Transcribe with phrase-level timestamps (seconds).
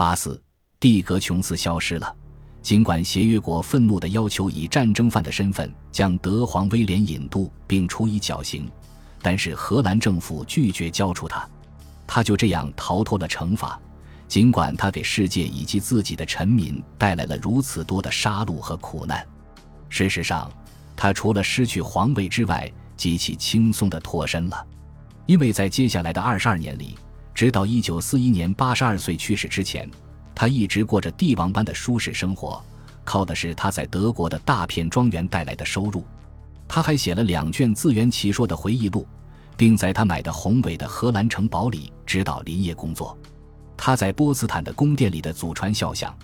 [0.00, 0.42] 八四，
[0.80, 2.16] 蒂格琼斯消失了。
[2.62, 8.66] 尽管协约国愤怒地要求以战争犯的身份将德皇威廉引渡并处以绞刑，
[9.20, 11.46] 但是荷兰政府拒绝交出他，
[12.06, 13.78] 他就这样逃脱了惩罚。
[14.26, 19.22] 尽管他给世界以及自己的臣民带来了如此多的杀戮和苦难，
[19.90, 20.50] 事实上，
[20.96, 24.66] 他除了失去皇位之外，极其轻松地脱身了，
[25.26, 26.96] 因为在接下来的二十二年里，
[27.40, 29.90] 直到一九四一年八十二岁去世之前。
[30.34, 32.62] 他一直过着帝王般的舒适生活，
[33.02, 36.04] 靠的是他在德国的大片庄园带来的收入。
[36.68, 39.08] 他还写了两卷自圆其说的回忆录，
[39.56, 43.16] 并在他买的宏伟的荷兰城堡里指导林业工作。
[43.74, 46.14] 他在波茨坦的宫殿里的祖传肖像、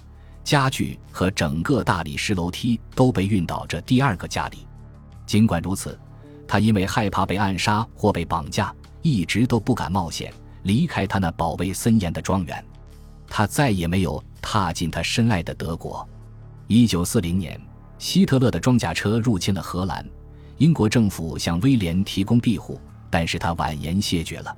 [0.44, 4.66] 家具和整个大理石楼梯都被运到这第二个家里。
[5.24, 5.98] 尽管如此，
[6.46, 10.30] 他因为害怕被暗杀或被绑架，一直都不敢冒险
[10.66, 12.62] 离开他那保卫森严的庄园。
[13.28, 16.06] 他再也没有踏进他深爱的德国。
[16.66, 17.60] 一九四零年，
[17.98, 20.04] 希特勒的装甲车入侵了荷兰，
[20.58, 24.56] 英国政府向威廉提供庇护，但是他婉言谢绝了。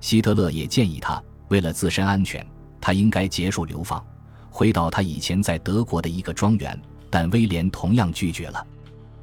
[0.00, 2.44] 希特勒也建议他，为了自身安全，
[2.80, 4.02] 他应该结束流放，
[4.50, 8.66] 回到他以前在德国的一个庄园，但威廉同样拒绝了。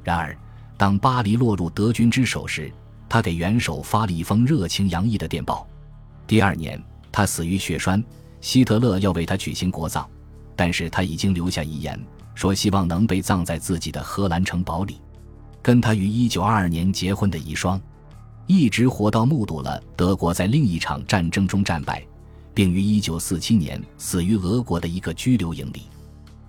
[0.04, 0.36] 然而，
[0.76, 2.72] 当巴黎落入德军之手时，
[3.08, 5.66] 他给元首发了一封热情洋溢的电报。
[6.30, 8.00] 第二年，他死于血栓。
[8.40, 10.06] 希特勒要为他举行国葬，
[10.54, 12.00] 但是他已经留下遗言，
[12.36, 15.00] 说希望能被葬在自己的荷兰城堡里。
[15.60, 17.80] 跟他于1922年结婚的遗孀，
[18.46, 22.00] 一直活到目睹了德国在另一场战争中战败，
[22.54, 25.88] 并于1947年死于俄国的一个拘留营里。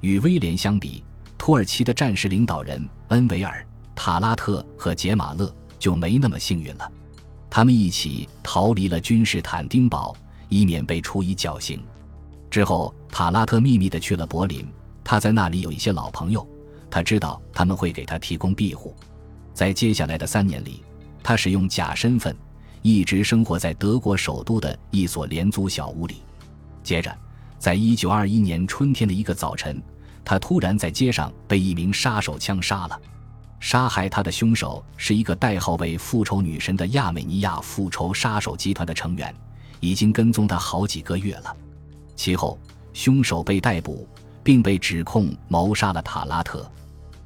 [0.02, 1.04] 与威廉相比，
[1.40, 3.66] 土耳其的战时领导人恩维尔、
[3.96, 6.88] 塔拉特和杰马勒就没那么幸运了，
[7.52, 10.16] 他们一起逃离了君士坦丁堡。
[10.52, 11.82] 以免被处以绞刑。
[12.50, 14.68] 之后，塔拉特秘密地去了柏林。
[15.02, 16.46] 他在那里有一些老朋友，
[16.90, 18.94] 他知道他们会给他提供庇护。
[19.54, 20.84] 在接下来的三年里，
[21.24, 22.36] 他使用假身份，
[22.82, 26.18] 一直生活在德国首都的一所廉租小屋里。
[26.84, 27.18] 接着，
[27.58, 29.82] 在一九二一年春天的一个早晨，
[30.26, 33.02] 他突然在街上被一名杀手枪杀了。
[33.62, 39.34] 杀害他的凶手是一个代号为“复仇女神”的亚美尼亚复仇杀手集团的成员。
[39.80, 41.58] 已经跟踪他好几个月了。
[42.16, 42.60] 其后，
[42.94, 44.08] 凶手被逮捕，
[44.44, 46.72] 并被指控谋杀了塔拉特。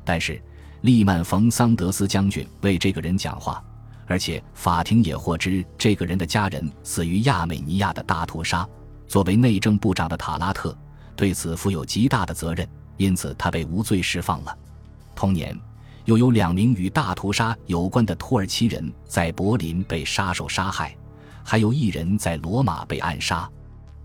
[0.06, 0.42] 但是，
[0.80, 3.62] 利曼·冯·桑德斯将军为这个人讲话，
[4.08, 8.66] 而且法庭也获知这个人的家人死于亚美尼亚的大屠杀。
[9.06, 10.74] 作为内政部长的塔拉特
[11.14, 12.66] 对此负有极大的责任，
[12.96, 14.58] 因此他被无罪释放了。
[15.14, 15.60] 同年，
[16.06, 20.96] 又有两名与大屠杀有关的土耳其人在柏林被杀手杀害。
[21.44, 23.48] 还有一人在罗马被暗杀。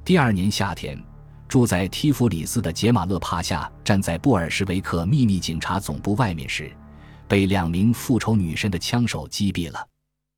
[0.05, 1.03] 第二年夏天，
[1.49, 6.71] 住在提弗里斯的杰马勒帕夏站在布尔什维克秘密警察总部外面时，
[7.27, 9.87] 被两名复仇女神的枪手击毙了。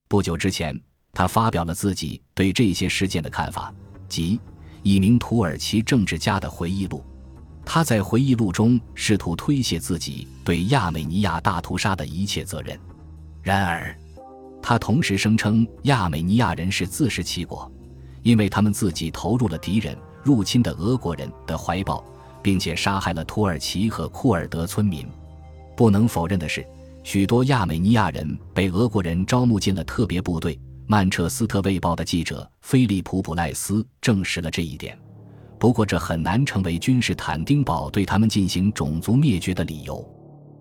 [0.09, 0.78] 不久之前，
[1.12, 3.75] 他发表了自己对这些事件的看法，
[4.09, 4.41] 即
[4.83, 7.05] 一名土耳其政治家的回忆录。
[7.65, 12.78] 他在回忆录中试图推卸自己对亚美尼亚大屠杀的一切责任。
[13.43, 13.97] 然而，
[14.61, 17.71] 他同时声称，亚美尼亚人是自食其果，
[18.22, 22.05] 因为他们自己投入了敌人入侵的俄国人的怀抱，
[22.43, 25.06] 并且杀害了土耳其和库尔德村民。
[25.77, 26.67] 不能否认的是，
[27.03, 30.59] 许多亚美尼亚人被俄国人招募进了特别部队。
[30.87, 34.99] 曼彻斯特卫报的记者菲利普·普赖斯证实了这一点。
[35.62, 40.05] 不过，这很难成为君士坦丁堡对他们进行种族灭绝的理由。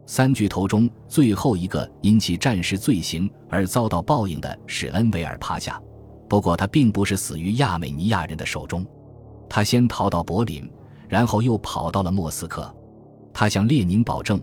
[0.05, 5.81] 三巨头中最后一个因其战时罪行而遭到报应的是恩维尔帕夏，
[6.29, 8.85] 不过他并不是死于亚美尼亚人的手中，
[9.49, 10.71] 他先逃到柏林，
[11.09, 12.71] 然后又跑到了莫斯科。
[13.33, 14.39] 他向列宁保证，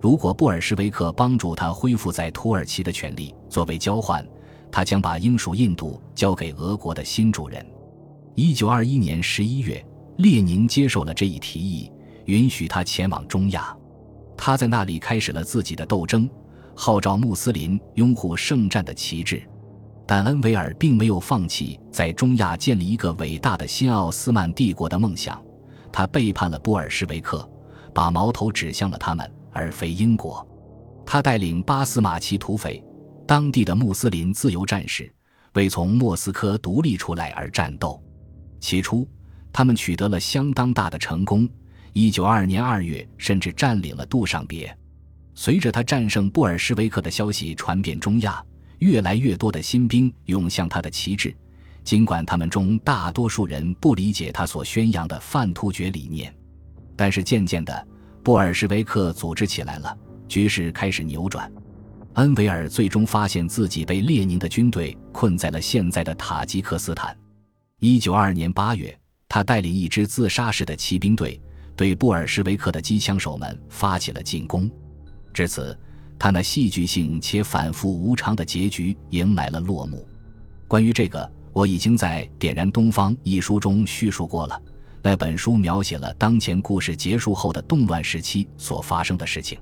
[0.00, 4.24] 如果布尔什维克帮助他恢复在土耳其的权利，作为交换，
[4.70, 7.66] 他将把英属印度交给俄国的新主人。
[8.36, 9.84] 一九二一年十一月，
[10.18, 11.90] 列宁接受了这一提议，
[12.24, 13.76] 允许他前往中亚。
[14.36, 16.28] 他在那里开始了自己的斗争，
[16.74, 19.42] 号召穆斯林拥护圣战的旗帜。
[20.06, 25.42] 但恩维尔并没有放弃在中亚建立一个伟大的新奥斯曼帝国的梦想。
[25.92, 27.48] 他背叛了布尔什维克，
[27.92, 30.46] 把矛头指向了他们，而非英国。
[31.04, 32.82] 他带领巴斯马奇土匪，
[33.26, 35.12] 当地的穆斯林自由战士，
[35.54, 38.00] 为从莫斯科独立出来而战斗。
[38.60, 39.08] 起初，
[39.56, 41.48] 他们取得了相当大的成功。
[41.94, 44.76] 一九二二年二月，甚至占领了杜尚别。
[45.34, 48.44] 随着他战胜布尔什维克的消息传遍中亚，
[48.80, 51.34] 越来越多的新兵涌向他的旗帜，
[51.82, 56.30] 尽管他们中大多数人不理解他所宣扬的泛突厥理念，
[56.94, 57.88] 但是渐渐的，
[58.22, 59.96] 布尔什维克组织起来了，
[60.28, 61.50] 局势开始扭转。
[62.16, 67.16] 恩维尔最终发现自己被列宁的军队困在了现在的塔吉克斯坦。
[67.78, 68.94] 一九二二年八月，
[69.36, 71.38] 他带领一支自杀式的骑兵队，
[71.76, 74.66] 对布尔什维克的机枪手们发起了进攻。
[75.34, 75.78] 至此，
[76.18, 80.08] 他那戏剧性且反复无常的结局迎来了落幕。
[80.66, 84.58] 关于这个，我已经在《点燃东方》一书中叙述过了。
[85.02, 89.58] 那本书描写了当前故事结束后的动乱时期所发生的事情。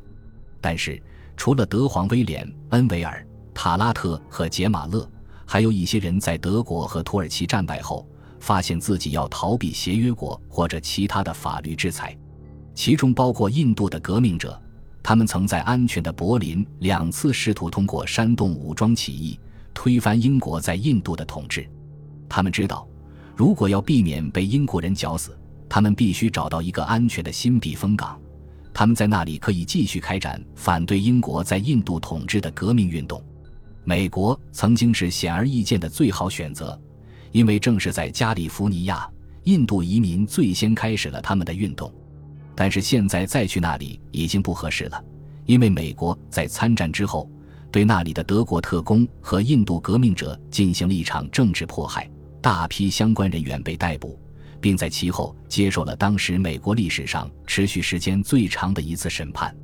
[0.61, 1.03] 但是，
[1.37, 5.11] 除了德皇威廉、恩维尔、塔拉特和杰马勒，
[5.45, 8.09] 还有一些人在德国和土耳其战败后，
[8.45, 12.15] 发现自己要逃避协约国或者其他的法律制裁，
[12.75, 14.61] 其中包括印度的革命者。
[15.03, 19.39] 他们曾在安全的柏林两次试图通过煽动武装起义
[19.73, 21.67] 推翻英国在印度的统治。
[22.29, 22.87] 他们知道，
[23.35, 25.35] 如果要避免被英国人绞死，
[25.67, 28.21] 他们必须找到一个安全的新避风港。
[28.75, 33.23] 他们在那里可以继续开展反对英国在印度统治的革命运动。
[33.85, 36.79] 美国曾经是显而易见的最好选择，
[37.35, 39.11] 因为正是在加利福尼亚，
[39.43, 41.93] 印度移民最先开始了他们的运动。
[42.55, 45.05] 但是现在再去那里已经不合适了，
[45.45, 47.29] 因为美国在参战之后，
[47.73, 52.09] 对那里的德国特工和印度革命者进行了一场政治迫害，
[52.41, 54.17] 大批相关人员被逮捕。
[54.61, 59.55] 并在其后接受了当时美国历史上持续时间最长的一次审判。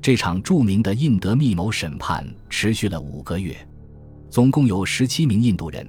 [0.00, 3.54] 这场著名的印德密谋审判持续了五个月，
[4.30, 5.86] 总共有十七名印度人、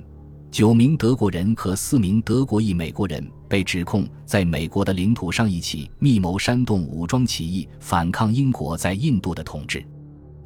[0.51, 9.85] 九名德国人和四名德国裔美国人被指控在美国的领土上一起密谋煽动武装起义，反抗英国在印度的统治。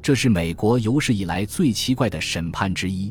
[0.02, 3.10] 这是美国有史以来最奇怪的审判之一。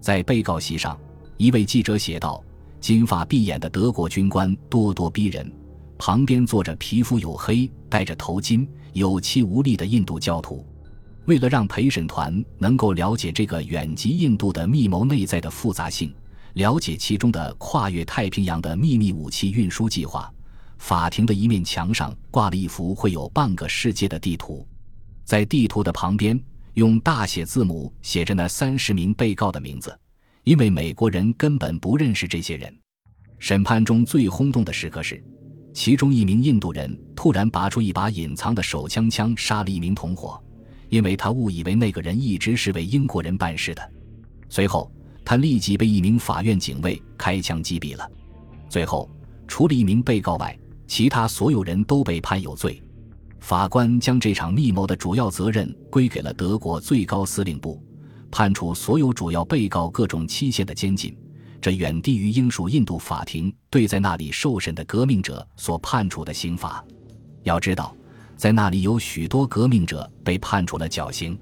[0.00, 0.98] 在被告席上，
[1.36, 2.42] 一位记者写道。
[2.80, 5.50] 金发碧眼的德国军官咄咄逼人，
[5.96, 10.66] 旁边坐着皮肤黝黑、戴着头巾、有气无力的印度教徒。
[11.24, 16.12] 为了让陪审团能够了解这个远及印度的密谋内在的复杂性，
[16.54, 20.32] 了解其中的跨越太平洋的秘密武器运输计划，
[20.78, 24.66] 法庭的一面墙上挂了一幅绘有半个世界的地图，
[25.24, 26.40] 在地图的旁边
[26.74, 29.96] 用大写字母写着那三十名被告的名字。
[30.44, 32.72] 因为美国人根本不认识这些人。
[33.38, 35.22] 审判中最轰动的时刻是，
[35.72, 40.38] 其中一名印度人突然拔出一把隐藏的手枪，枪杀了一名同伙，
[40.90, 43.92] 因为他误以为那个人一直是为英国人办事的。
[44.50, 44.92] 随后，
[45.24, 48.10] 他立即被一名法院警卫开枪击毙了。
[48.68, 49.08] 最后，
[49.48, 52.82] 除了一名被告外，其他所有人都被判有罪。
[53.40, 57.82] 法官将这场密谋的主要责任归给了德国最高司令部。
[58.30, 61.16] 判处所有主要被告各种期限的监禁，
[61.60, 66.84] 这远低于英属印度法庭对在那里受审的革命者所判处的刑罚。
[67.44, 67.94] 要知道，
[68.36, 71.38] 在那里有许多革命者被判处了绞刑。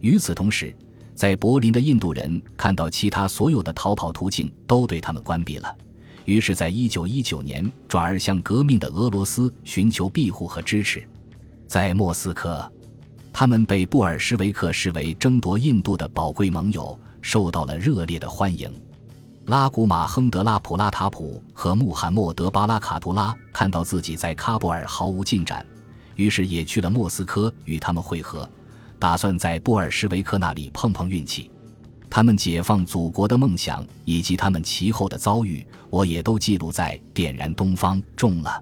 [0.00, 0.74] 与此同时，
[1.14, 5.76] 在柏林的印度人看到其他所有的逃跑途径都对他们关闭了，
[6.24, 11.06] 于是，在一九一九年转而向革命的俄罗斯寻求庇护和支持。
[11.66, 12.70] 在莫斯科。
[13.36, 18.72] 他们被布尔什维克视为争夺印度的宝贵盟友，受到了热烈的欢迎。
[19.46, 25.66] 拉古马亨德拉普拉塔普和穆罕默德巴拉卡图拉看到自己在喀布尔毫无进展，
[26.14, 28.48] 于是也去了莫斯科与他们会合，
[29.04, 31.50] 打算在布尔什维克那里碰碰运气。
[32.08, 38.58] 他们解放祖国的梦想以及他们其后的遭遇，我也都记录在《点燃东方》中了。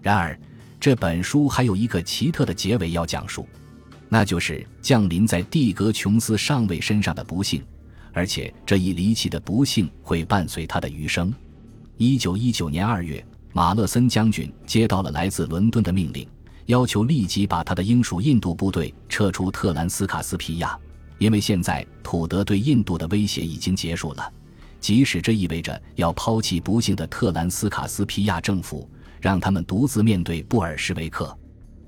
[0.00, 0.40] 然而，
[0.80, 3.46] 这本书还有一个奇特的结尾要讲述。
[4.08, 7.62] 那就是降临在蒂格琼斯上尉身上的不幸，
[8.14, 11.30] 而且这一离奇的不幸会伴随他的余生。
[11.98, 13.22] 一九一九年二月，
[13.52, 16.26] 马勒森将军接到了来自伦敦的命令，
[16.66, 20.78] 要求立即把他的英属印度部队撤出特兰斯卡斯皮亚，
[21.18, 24.32] 因为现在土德对印度的威胁已经结束了，
[24.80, 28.88] 即使这意味着要抛弃不幸的特兰斯卡斯皮亚政府，
[29.20, 31.36] 让他们独自面对布尔什维克。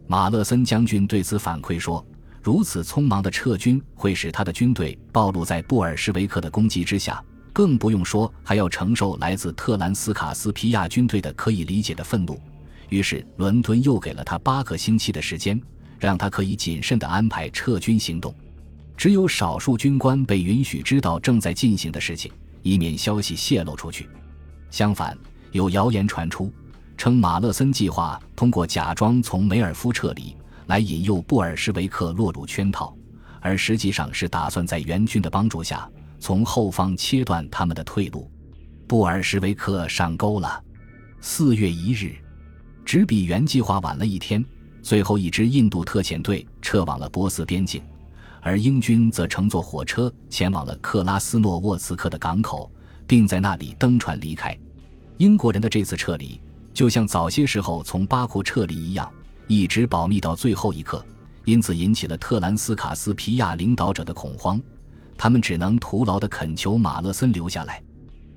[0.07, 2.05] 马勒森将军对此反馈说。
[2.43, 7.21] 如此匆忙的撤军会使他的军队暴露在布尔什维克的攻击之下，
[7.53, 12.41] 更不用说还要承受来自特兰斯卡斯皮亚军队的可以理解的愤怒。
[12.89, 15.61] 于是，伦敦又给了他八个星期的时间，
[15.99, 18.35] 让他可以谨慎地安排撤军行动。
[18.97, 24.09] 只有少数军官被允许知道正在进行的事情，以免消息泄露出去。
[24.71, 25.17] 相反，
[25.53, 26.53] 有谣言传出，
[26.97, 30.35] 称马勒森计划通过假装从梅尔夫撤离。
[30.67, 32.93] 来引诱布尔什维克落入圈套，
[33.41, 35.89] 而实际上是打算在援军的帮助下
[36.19, 38.29] 从后方切断他们的退路。
[38.89, 40.61] 布尔什维克上钩了。
[41.21, 42.17] 四月一日，
[42.87, 44.43] 只比原计划晚了一天，
[44.81, 47.83] 最后一支印度特遣队撤往了波斯边境，
[48.41, 52.71] 而英军则乘坐火车前往了克拉斯诺沃茨克的港口，
[53.05, 54.57] 并在那里登船离开。
[55.17, 56.41] 英国人的这次撤离，
[56.73, 59.11] 就像早些时候从巴库撤离一样，
[59.49, 61.05] 一直保密到最后一刻，
[61.45, 64.63] 因此引起了特兰斯卡斯皮亚领导者的恐慌。
[65.19, 67.83] 他们只能徒劳地恳求马勒森留下来。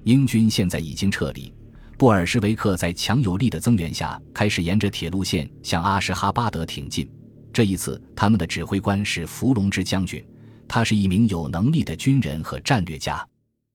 [0.06, 1.54] 英军现在已经撤离，
[2.00, 7.12] 布尔什维克在强有力的增援下，开始沿着铁路线向阿什哈巴德挺进。
[7.52, 10.26] 这一次，他们的指挥官是伏龙之将军，
[10.66, 13.22] 他是一名有能力的军人和战略家。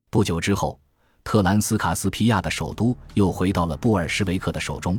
[0.09, 0.81] 不久之后，
[1.23, 4.99] 特兰斯卡斯皮亚的首都又回到了布尔什维克的手中，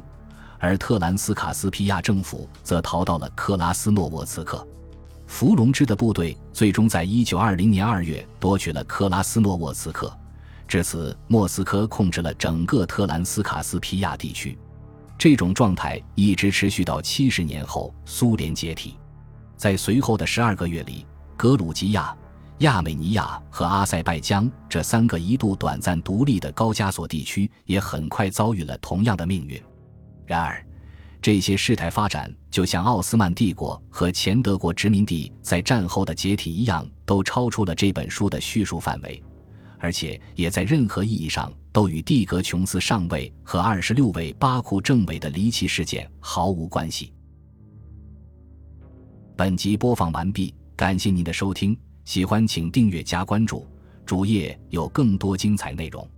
[0.59, 4.63] 而特兰斯卡斯皮亚政府则逃到了克拉斯诺沃茨克。
[5.25, 10.15] 伏龙之的部队最终在一九二零年二月夺取了克拉斯诺沃茨克，
[10.67, 14.57] 至此，莫斯科控制了整个特兰斯卡斯皮亚地区。
[15.17, 18.97] 这种状态一直持续到七十年后苏联解体。
[19.55, 21.05] 在随后的十二个月里，
[21.37, 22.13] 格鲁吉亚、
[22.59, 29.61] 亚美尼亚和阿塞拜疆这三个一度短暂独立的高加索地区也很快遭遇了同样的命运。
[30.25, 30.65] 然而，
[31.21, 39.23] 这些事态发展就像奥斯曼帝国和前德国殖民地在战后的解体一样，都超出了这本书的叙述范围，
[39.85, 47.13] 而且也在任何意义上都与蒂格琼斯上尉和二十六位巴库政委的离奇事件毫无关系。
[49.37, 53.63] 本集播放完毕，感谢您的收听，喜欢请订阅加关注，
[54.07, 56.09] 主页有更多精彩内容。